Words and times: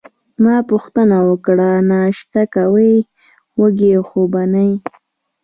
ما 0.43 0.55
پوښتنه 0.71 1.17
وکړه: 1.29 1.69
ناشته 1.91 2.41
کوې، 2.55 2.93
وږې 3.59 3.93
خو 4.07 4.19
به 4.31 4.41
نه 4.53 4.61
یې؟ 4.69 4.75